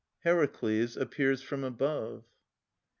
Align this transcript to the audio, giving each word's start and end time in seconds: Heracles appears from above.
Heracles 0.23 0.97
appears 0.97 1.43
from 1.43 1.63
above. 1.63 2.23